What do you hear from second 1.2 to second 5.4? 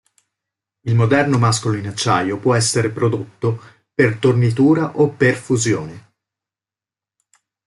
mascolo in acciaio può essere prodotto per tornitura o per